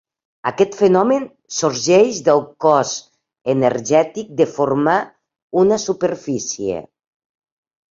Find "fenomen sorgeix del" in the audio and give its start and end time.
0.77-2.41